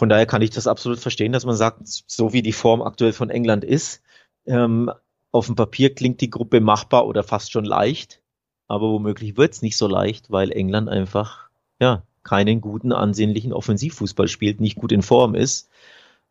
[0.00, 3.12] Von daher kann ich das absolut verstehen, dass man sagt, so wie die Form aktuell
[3.12, 4.00] von England ist,
[4.46, 4.90] ähm,
[5.30, 8.22] auf dem Papier klingt die Gruppe machbar oder fast schon leicht,
[8.66, 14.26] aber womöglich wird es nicht so leicht, weil England einfach ja keinen guten, ansehnlichen Offensivfußball
[14.26, 15.68] spielt, nicht gut in Form ist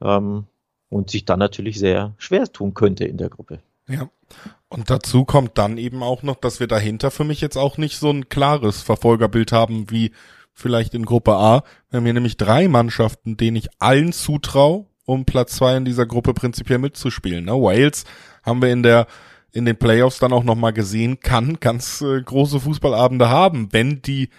[0.02, 0.48] ähm,
[0.90, 3.60] und sich dann natürlich sehr schwer tun könnte in der Gruppe.
[3.88, 4.10] Ja.
[4.68, 8.00] Und dazu kommt dann eben auch noch, dass wir dahinter für mich jetzt auch nicht
[8.00, 10.12] so ein klares Verfolgerbild haben wie
[10.60, 11.64] vielleicht in Gruppe A.
[11.90, 16.06] Wir haben hier nämlich drei Mannschaften, denen ich allen zutraue, um Platz zwei in dieser
[16.06, 17.46] Gruppe prinzipiell mitzuspielen.
[17.46, 17.54] Ne?
[17.54, 18.06] Wales
[18.44, 19.08] haben wir in der
[19.52, 24.30] in den Playoffs dann auch nochmal gesehen, kann ganz äh, große Fußballabende haben, wenn die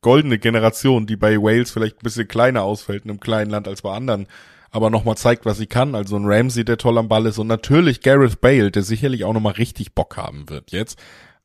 [0.00, 3.82] goldene Generation, die bei Wales vielleicht ein bisschen kleiner ausfällt in einem kleinen Land als
[3.82, 4.26] bei anderen,
[4.70, 5.94] aber nochmal zeigt, was sie kann.
[5.94, 9.32] Also ein Ramsey, der toll am Ball ist und natürlich Gareth Bale, der sicherlich auch
[9.32, 10.98] nochmal richtig Bock haben wird jetzt.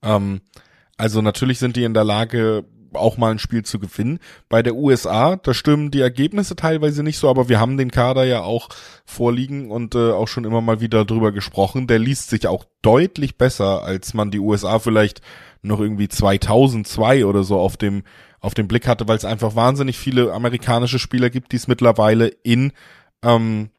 [0.03, 0.41] Ähm,
[0.97, 2.63] also natürlich sind die in der Lage,
[2.95, 4.19] auch mal ein Spiel zu gewinnen.
[4.49, 8.23] Bei der USA, da stimmen die Ergebnisse teilweise nicht so, aber wir haben den Kader
[8.23, 8.69] ja auch
[9.05, 11.87] vorliegen und äh, auch schon immer mal wieder drüber gesprochen.
[11.87, 15.21] Der liest sich auch deutlich besser, als man die USA vielleicht
[15.61, 18.03] noch irgendwie 2002 oder so auf dem
[18.39, 22.27] auf dem Blick hatte, weil es einfach wahnsinnig viele amerikanische Spieler gibt, die es mittlerweile
[22.27, 22.73] in
[23.23, 23.69] ähm,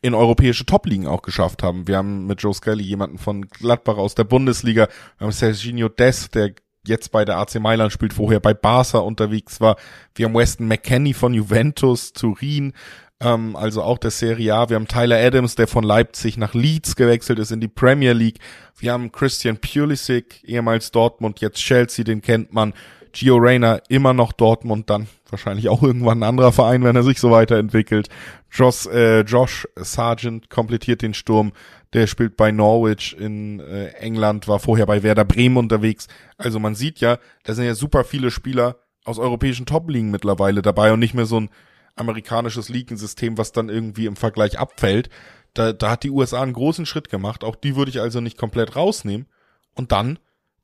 [0.00, 1.86] in europäische Top-Ligen auch geschafft haben.
[1.86, 6.34] Wir haben mit Joe Scully jemanden von Gladbach aus der Bundesliga, wir haben Serginho Dest,
[6.34, 6.52] der
[6.86, 9.76] jetzt bei der AC Mailand spielt, vorher bei Barca unterwegs war.
[10.14, 12.72] Wir haben Weston McKenney von Juventus, Turin,
[13.20, 14.68] ähm, also auch der Serie A.
[14.68, 18.38] Wir haben Tyler Adams, der von Leipzig nach Leeds gewechselt ist in die Premier League.
[18.76, 22.74] Wir haben Christian Pulisic, ehemals Dortmund, jetzt Chelsea, den kennt man.
[23.12, 27.20] Gio Reyna, immer noch Dortmund, dann wahrscheinlich auch irgendwann ein anderer Verein, wenn er sich
[27.20, 28.08] so weiterentwickelt.
[28.50, 31.52] Josh, äh, Josh Sargent komplettiert den Sturm
[31.92, 36.08] der spielt bei Norwich in äh, England, war vorher bei Werder Bremen unterwegs.
[36.38, 40.92] Also man sieht ja, da sind ja super viele Spieler aus europäischen Top-Ligen mittlerweile dabei
[40.92, 41.50] und nicht mehr so ein
[41.94, 45.10] amerikanisches Ligensystem, was dann irgendwie im Vergleich abfällt.
[45.54, 47.44] Da, da hat die USA einen großen Schritt gemacht.
[47.44, 49.26] Auch die würde ich also nicht komplett rausnehmen.
[49.74, 50.18] Und dann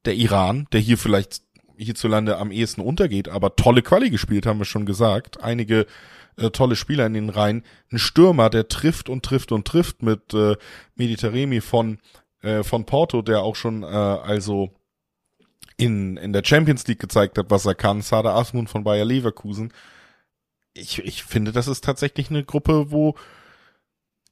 [0.04, 1.42] der Iran, der hier vielleicht
[1.76, 5.42] hierzulande am ehesten untergeht, aber tolle Quali gespielt, haben wir schon gesagt.
[5.42, 5.86] Einige
[6.38, 7.64] äh, tolle Spieler in den Reihen.
[7.90, 10.56] Ein Stürmer, der trifft und trifft und trifft mit äh,
[10.94, 11.98] Mediterremi von,
[12.42, 14.70] äh, von Porto, der auch schon äh, also
[15.76, 18.02] in, in der Champions League gezeigt hat, was er kann.
[18.02, 19.72] Sada Asmun von Bayer Leverkusen.
[20.74, 23.14] Ich, ich finde, das ist tatsächlich eine Gruppe, wo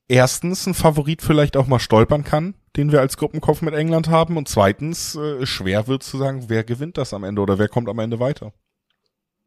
[0.09, 4.37] erstens ein Favorit vielleicht auch mal stolpern kann, den wir als Gruppenkopf mit England haben
[4.37, 7.89] und zweitens äh, schwer wird zu sagen, wer gewinnt das am Ende oder wer kommt
[7.89, 8.53] am Ende weiter.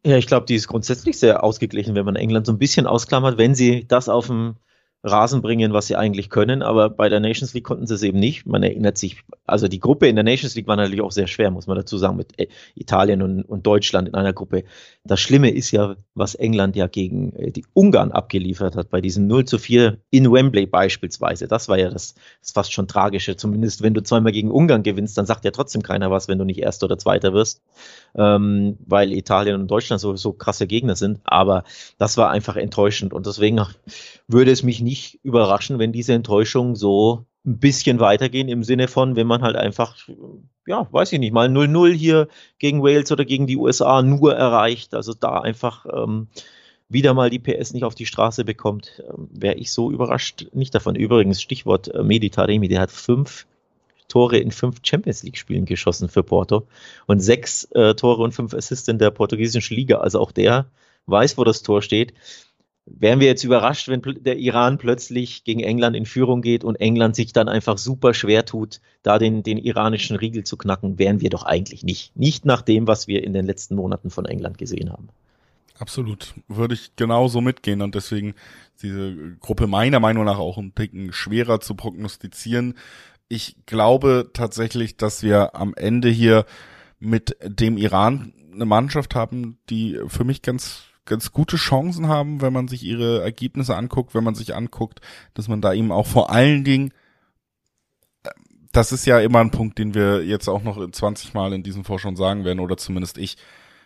[0.06, 3.38] Ja, ich glaube, die ist grundsätzlich sehr ausgeglichen, wenn man England so ein bisschen ausklammert,
[3.38, 4.56] wenn sie das auf dem
[5.04, 8.20] Rasen bringen, was sie eigentlich können, aber bei der Nations League konnten sie es eben
[8.20, 8.46] nicht.
[8.46, 11.52] Man erinnert sich, also die Gruppe in der Nations League war natürlich auch sehr schwer,
[11.52, 14.66] muss man dazu sagen, mit äh, Italien und, und Deutschland in einer Gruppe.
[15.06, 19.28] Das Schlimme ist ja, was England ja gegen äh, die Ungarn abgeliefert hat, bei diesem
[19.28, 21.48] 0 zu 4 in Wembley beispielsweise.
[21.48, 23.38] Das war ja das, das fast schon tragische.
[23.38, 26.44] Zumindest wenn du zweimal gegen Ungarn gewinnst, dann sagt ja trotzdem keiner was, wenn du
[26.44, 27.62] nicht Erster oder Zweiter wirst,
[28.16, 31.22] ähm, weil Italien und Deutschland so, so krasse Gegner sind.
[31.24, 31.64] Aber
[31.98, 33.62] das war einfach enttäuschend und deswegen
[34.28, 39.16] würde es mich nicht überraschen, wenn diese Enttäuschung so ein bisschen weitergehen im Sinne von,
[39.16, 39.96] wenn man halt einfach,
[40.66, 44.94] ja, weiß ich nicht, mal 0-0 hier gegen Wales oder gegen die USA nur erreicht,
[44.96, 46.28] also da einfach ähm,
[46.90, 50.74] wieder mal die PS nicht auf die Straße bekommt, ähm, wäre ich so überrascht nicht
[50.74, 50.96] davon.
[50.96, 53.46] Übrigens, Stichwort äh, Medi der hat fünf
[54.08, 56.68] Tore in fünf Champions League-Spielen geschossen für Porto
[57.06, 59.98] und sechs äh, Tore und fünf Assists in der portugiesischen Liga.
[60.00, 60.66] Also auch der
[61.06, 62.14] weiß, wo das Tor steht.
[62.98, 67.16] Wären wir jetzt überrascht, wenn der Iran plötzlich gegen England in Führung geht und England
[67.16, 71.30] sich dann einfach super schwer tut, da den, den iranischen Riegel zu knacken, wären wir
[71.30, 72.16] doch eigentlich nicht.
[72.16, 75.10] Nicht nach dem, was wir in den letzten Monaten von England gesehen haben.
[75.78, 76.34] Absolut.
[76.48, 78.36] Würde ich genauso mitgehen und deswegen
[78.82, 82.76] diese Gruppe meiner Meinung nach auch ein Ticken schwerer zu prognostizieren.
[83.30, 86.46] Ich glaube tatsächlich, dass wir am Ende hier
[87.00, 92.54] mit dem Iran eine Mannschaft haben, die für mich ganz ganz gute Chancen haben, wenn
[92.54, 95.02] man sich ihre Ergebnisse anguckt, wenn man sich anguckt,
[95.34, 96.94] dass man da eben auch vor allen Dingen,
[98.24, 98.30] äh,
[98.72, 101.84] das ist ja immer ein Punkt, den wir jetzt auch noch 20 Mal in diesem
[101.84, 103.38] Vorschau sagen werden, oder zumindest ich.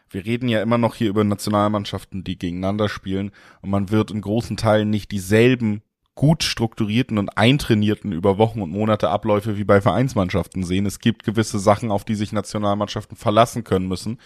[0.10, 3.32] Wir reden ja immer noch hier über Nationalmannschaften, die gegeneinander spielen,
[3.62, 5.82] und man wird in großen Teilen nicht dieselben
[6.16, 10.86] gut strukturierten und eintrainierten über Wochen und Monate Abläufe wie bei Vereinsmannschaften sehen.
[10.86, 14.20] Es gibt gewisse Sachen, auf die sich Nationalmannschaften verlassen können müssen.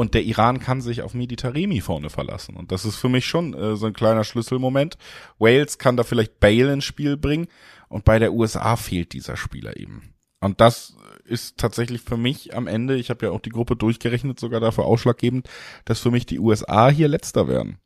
[0.00, 2.56] Und der Iran kann sich auf Meditaremi vorne verlassen.
[2.56, 4.96] Und das ist für mich schon äh, so ein kleiner Schlüsselmoment.
[5.38, 7.48] Wales kann da vielleicht Bale ins Spiel bringen.
[7.90, 10.14] Und bei der USA fehlt dieser Spieler eben.
[10.40, 14.40] Und das ist tatsächlich für mich am Ende, ich habe ja auch die Gruppe durchgerechnet,
[14.40, 15.50] sogar dafür ausschlaggebend,
[15.84, 17.76] dass für mich die USA hier letzter werden.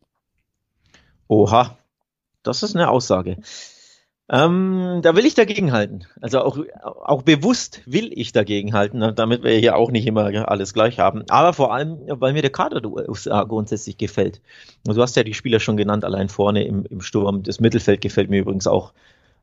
[1.26, 1.76] Oha,
[2.44, 3.38] das ist eine Aussage.
[4.30, 6.06] Ähm, da will ich dagegen halten.
[6.22, 10.72] Also auch, auch bewusst will ich dagegen halten, damit wir hier auch nicht immer alles
[10.72, 11.24] gleich haben.
[11.28, 14.40] Aber vor allem, weil mir der Kader der USA grundsätzlich gefällt.
[14.84, 17.42] Du hast ja die Spieler schon genannt, allein vorne im, im Sturm.
[17.42, 18.94] Das Mittelfeld gefällt mir übrigens auch,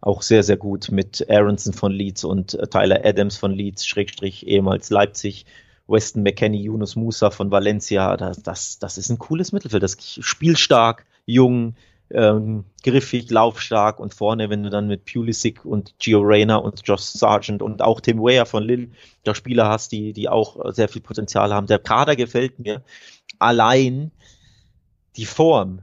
[0.02, 4.48] auch sehr, sehr gut mit Aronson von Leeds und äh, Tyler Adams von Leeds, Schrägstrich
[4.48, 5.46] ehemals Leipzig.
[5.88, 9.84] Weston McKenney, Yunus Musa von Valencia, das, das, das ist ein cooles Mittelfeld.
[9.84, 11.76] Das spielstark, jung,
[12.14, 17.02] ähm, griffig, laufstark und vorne, wenn du dann mit Pulisic und Gio Reyna und Josh
[17.02, 18.90] Sargent und auch Tim Weir von Lille
[19.24, 21.68] da Spieler hast, die, die auch sehr viel Potenzial haben.
[21.68, 22.84] Der Kader gefällt mir.
[23.40, 24.12] Allein
[25.16, 25.82] die Form,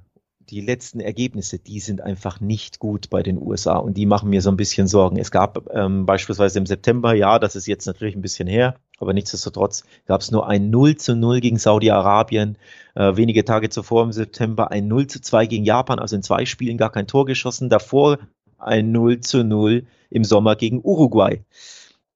[0.50, 4.40] die letzten Ergebnisse, die sind einfach nicht gut bei den USA und die machen mir
[4.40, 5.18] so ein bisschen Sorgen.
[5.18, 9.12] Es gab ähm, beispielsweise im September, ja, das ist jetzt natürlich ein bisschen her, aber
[9.12, 12.56] nichtsdestotrotz gab es nur ein 0 zu 0 gegen Saudi-Arabien.
[12.94, 16.46] Äh, wenige Tage zuvor im September ein 0 zu 2 gegen Japan, also in zwei
[16.46, 17.68] Spielen gar kein Tor geschossen.
[17.68, 18.18] Davor
[18.58, 21.42] ein 0 zu 0 im Sommer gegen Uruguay.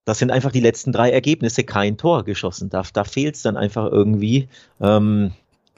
[0.05, 2.71] Das sind einfach die letzten drei Ergebnisse, kein Tor geschossen.
[2.71, 4.49] Da, da fehlt es dann einfach irgendwie.
[4.81, 5.33] Ähm,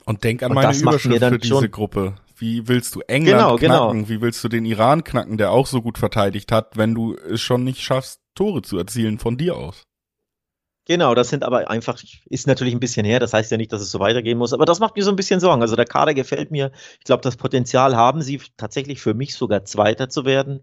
[0.06, 2.14] und denk an meine Überschrift für diese Gruppe.
[2.36, 3.74] Wie willst du England genau, genau.
[3.74, 4.06] knacken?
[4.06, 4.08] Genau.
[4.08, 7.40] Wie willst du den Iran knacken, der auch so gut verteidigt hat, wenn du es
[7.40, 9.84] schon nicht schaffst, Tore zu erzielen von dir aus?
[10.86, 13.80] Genau, das sind aber einfach, ist natürlich ein bisschen her, das heißt ja nicht, dass
[13.80, 15.62] es so weitergehen muss, aber das macht mir so ein bisschen Sorgen.
[15.62, 16.72] Also der Kader gefällt mir.
[16.98, 20.60] Ich glaube, das Potenzial haben sie tatsächlich für mich sogar Zweiter zu werden.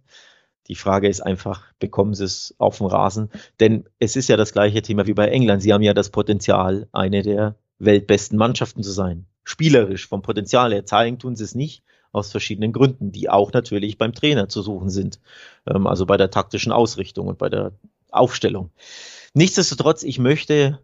[0.67, 3.31] Die Frage ist einfach, bekommen sie es auf dem Rasen?
[3.60, 5.63] Denn es ist ja das gleiche Thema wie bei England.
[5.63, 9.25] Sie haben ja das Potenzial, eine der weltbesten Mannschaften zu sein.
[9.43, 13.97] Spielerisch, vom Potenzial her zeigen tun sie es nicht, aus verschiedenen Gründen, die auch natürlich
[13.97, 15.19] beim Trainer zu suchen sind.
[15.67, 17.71] Ähm, also bei der taktischen Ausrichtung und bei der
[18.12, 18.71] Aufstellung.
[19.34, 20.80] Nichtsdestotrotz, ich möchte,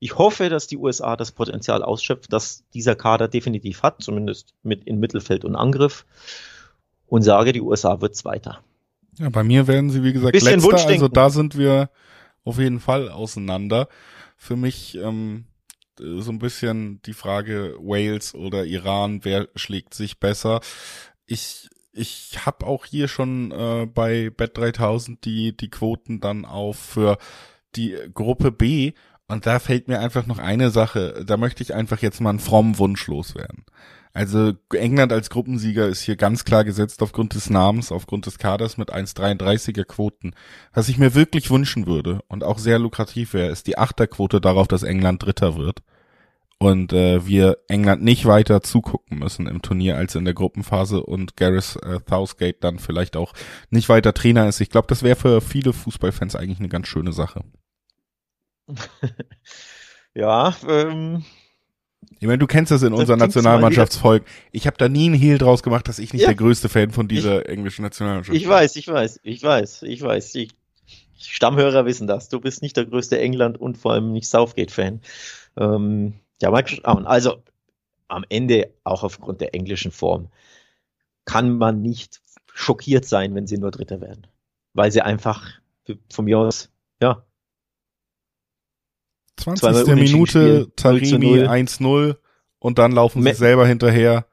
[0.00, 4.84] ich hoffe, dass die USA das Potenzial ausschöpft, dass dieser Kader definitiv hat, zumindest mit
[4.84, 6.04] in Mittelfeld und Angriff.
[7.06, 8.64] Und sage, die USA wird Zweiter.
[9.18, 10.88] Ja, bei mir werden sie, wie gesagt, Bisschen letzter.
[10.88, 11.88] Also da sind wir
[12.44, 13.88] auf jeden Fall auseinander.
[14.36, 15.55] Für mich ähm, äh,
[15.98, 20.60] so ein bisschen die Frage Wales oder Iran, wer schlägt sich besser.
[21.26, 26.76] Ich ich habe auch hier schon äh, bei Bet 3000 die die Quoten dann auf
[26.78, 27.18] für
[27.74, 28.92] die Gruppe B
[29.28, 32.38] und da fällt mir einfach noch eine Sache, da möchte ich einfach jetzt mal einen
[32.38, 33.64] frommen Wunsch loswerden.
[34.16, 38.78] Also England als Gruppensieger ist hier ganz klar gesetzt aufgrund des Namens, aufgrund des Kaders
[38.78, 40.32] mit 1,33er Quoten.
[40.72, 44.68] Was ich mir wirklich wünschen würde und auch sehr lukrativ wäre, ist die Achterquote darauf,
[44.68, 45.82] dass England Dritter wird.
[46.58, 51.36] Und äh, wir England nicht weiter zugucken müssen im Turnier als in der Gruppenphase und
[51.36, 53.34] Gareth äh, Southgate dann vielleicht auch
[53.68, 54.62] nicht weiter Trainer ist.
[54.62, 57.44] Ich glaube, das wäre für viele Fußballfans eigentlich eine ganz schöne Sache.
[60.14, 61.24] ja, ähm,
[62.18, 64.24] ich meine, du kennst das in das unserer Nationalmannschaftsvolk.
[64.52, 66.28] Ich habe da nie einen Hehl draus gemacht, dass ich nicht ja.
[66.28, 68.40] der größte Fan von dieser ich, englischen Nationalmannschaft bin.
[68.40, 70.32] Ich weiß, ich weiß, ich weiß, ich weiß.
[70.32, 70.48] Die
[71.18, 72.28] Stammhörer wissen das.
[72.28, 75.00] Du bist nicht der größte England und vor allem nicht Southgate-Fan.
[75.58, 77.06] Ähm, ja, mal schauen.
[77.06, 77.42] Also
[78.08, 80.28] am Ende, auch aufgrund der englischen Form,
[81.24, 84.26] kann man nicht schockiert sein, wenn sie nur Dritter werden.
[84.72, 85.46] Weil sie einfach
[86.10, 86.70] von mir aus,
[89.36, 89.94] 20.
[89.94, 92.16] Minute, Tarimi 1-0
[92.58, 94.26] und dann laufen sie Me selber hinterher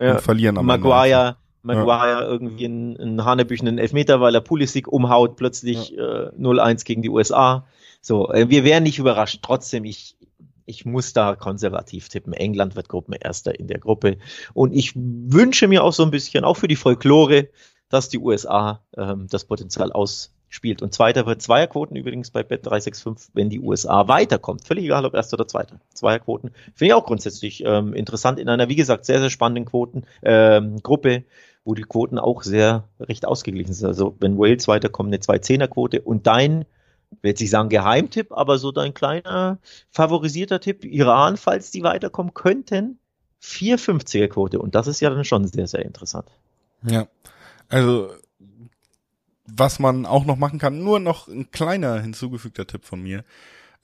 [0.00, 1.36] ja, und verlieren am Maguire, Ende.
[1.62, 2.26] Maguire ja.
[2.26, 6.28] irgendwie einen, einen hanebüchenden Elfmeter, weil er Pulisic umhaut, plötzlich ja.
[6.28, 7.66] äh, 0-1 gegen die USA.
[8.00, 9.40] So, äh, wir wären nicht überrascht.
[9.42, 10.16] Trotzdem, ich,
[10.64, 12.32] ich muss da konservativ tippen.
[12.32, 14.18] England wird Gruppenerster in der Gruppe.
[14.54, 17.48] Und ich wünsche mir auch so ein bisschen, auch für die Folklore,
[17.88, 20.82] dass die USA ähm, das Potenzial aus spielt.
[20.82, 24.66] Und zweiter wird Zweierquoten übrigens bei Bet 365, wenn die USA weiterkommt.
[24.66, 25.80] Völlig egal, ob erster oder zweiter.
[25.94, 30.04] Zweierquoten finde ich auch grundsätzlich ähm, interessant in einer, wie gesagt, sehr, sehr spannenden Quoten,
[30.22, 31.24] ähm, Gruppe,
[31.64, 33.88] wo die Quoten auch sehr recht ausgeglichen sind.
[33.88, 36.64] Also wenn Wales weiterkommt, eine 2-10er-Quote und dein,
[37.22, 39.58] will jetzt sagen Geheimtipp, aber so dein kleiner
[39.90, 42.98] favorisierter Tipp, Iran, falls die weiterkommen könnten,
[43.42, 44.60] 4-50er-Quote.
[44.60, 46.28] Und das ist ja dann schon sehr, sehr interessant.
[46.88, 47.08] Ja.
[47.68, 48.10] Also
[49.46, 53.24] was man auch noch machen kann, nur noch ein kleiner hinzugefügter Tipp von mir.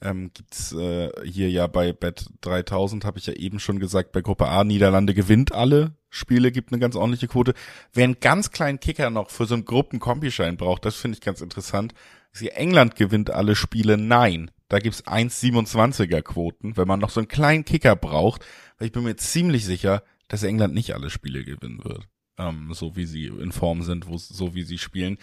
[0.01, 4.21] Ähm, gibt's äh, hier ja bei Bet 3000, habe ich ja eben schon gesagt, bei
[4.21, 7.53] Gruppe A, Niederlande gewinnt alle Spiele, gibt eine ganz ordentliche Quote.
[7.93, 11.39] Wer einen ganz kleinen Kicker noch für so einen Gruppenkompischein braucht, das finde ich ganz
[11.39, 11.93] interessant.
[12.33, 14.51] Sie England gewinnt alle Spiele, nein.
[14.67, 18.43] Da gibt's 1,27er Quoten, wenn man noch so einen kleinen Kicker braucht,
[18.77, 22.95] weil ich bin mir ziemlich sicher, dass England nicht alle Spiele gewinnen wird ähm, so
[22.95, 25.17] wie sie in Form sind, wo, so wie sie spielen.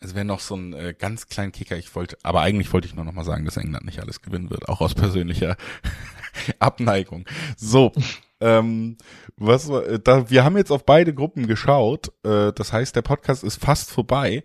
[0.00, 1.76] Es wäre noch so ein äh, ganz kleinen Kicker.
[1.76, 4.50] Ich wollte, aber eigentlich wollte ich nur noch mal sagen, dass England nicht alles gewinnen
[4.50, 5.56] wird, auch aus persönlicher
[6.58, 7.24] Abneigung.
[7.56, 7.92] So,
[8.40, 8.96] ähm,
[9.36, 10.28] was äh, da?
[10.30, 12.12] Wir haben jetzt auf beide Gruppen geschaut.
[12.24, 14.44] Äh, das heißt, der Podcast ist fast vorbei.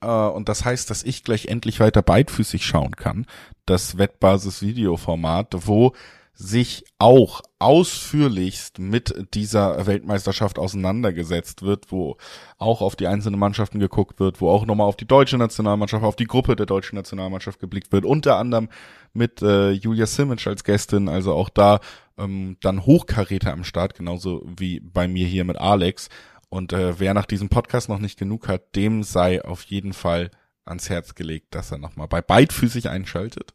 [0.00, 3.26] Äh, und das heißt, dass ich gleich endlich weiter beidfüßig schauen kann.
[3.64, 5.92] Das Wettbasis-Videoformat, wo
[6.34, 12.16] sich auch ausführlichst mit dieser Weltmeisterschaft auseinandergesetzt wird, wo
[12.58, 16.16] auch auf die einzelnen Mannschaften geguckt wird, wo auch nochmal auf die deutsche Nationalmannschaft, auf
[16.16, 18.70] die Gruppe der deutschen Nationalmannschaft geblickt wird, unter anderem
[19.12, 21.80] mit äh, Julia Simic als Gästin, also auch da
[22.18, 26.08] ähm, dann Hochkaräter am Start, genauso wie bei mir hier mit Alex.
[26.48, 30.30] Und äh, wer nach diesem Podcast noch nicht genug hat, dem sei auf jeden Fall
[30.64, 33.52] ans Herz gelegt, dass er nochmal bei beidfüßig einschaltet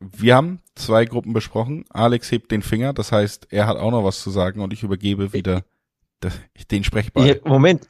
[0.00, 1.84] wir haben zwei Gruppen besprochen.
[1.90, 4.82] Alex hebt den Finger, das heißt, er hat auch noch was zu sagen und ich
[4.82, 5.64] übergebe wieder
[6.70, 7.40] den Sprechball.
[7.44, 7.88] Moment,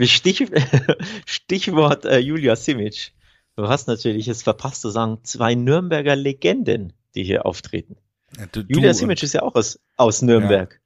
[0.00, 0.50] Stich,
[1.26, 3.12] Stichwort äh, Julia Simic.
[3.56, 7.96] Du hast natürlich es verpasst zu sagen, zwei Nürnberger Legenden, die hier auftreten.
[8.38, 10.80] Ja, du, Julia Simic ist ja auch aus, aus Nürnberg.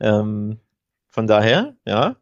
[0.00, 0.20] Ja.
[0.20, 0.60] Ähm,
[1.08, 2.16] von daher, ja,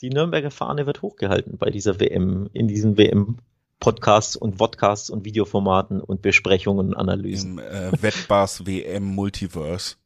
[0.00, 3.38] die Nürnberger Fahne wird hochgehalten bei dieser WM, in diesem WM
[3.80, 7.58] Podcasts und Vodcasts und Videoformaten und Besprechungen und Analysen.
[7.58, 9.96] Im äh, Wettbars WM Multiverse,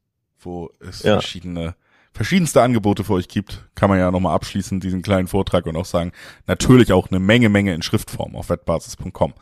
[0.40, 1.14] wo es ja.
[1.14, 1.74] verschiedene
[2.12, 5.86] verschiedenste Angebote für euch gibt, kann man ja nochmal abschließen, diesen kleinen Vortrag und auch
[5.86, 6.12] sagen,
[6.46, 9.32] natürlich auch eine Menge, Menge in Schriftform auf wettbasis.com.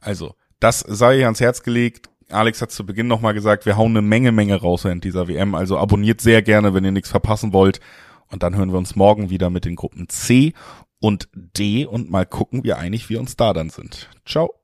[0.00, 2.08] Also, das sei ihr ans Herz gelegt.
[2.28, 5.54] Alex hat zu Beginn nochmal gesagt, wir hauen eine Menge, Menge raus während dieser WM.
[5.54, 7.80] Also abonniert sehr gerne, wenn ihr nichts verpassen wollt.
[8.28, 10.52] Und dann hören wir uns morgen wieder mit den Gruppen C
[11.00, 14.10] und D und mal gucken, wie einig wir uns da dann sind.
[14.24, 14.59] Ciao.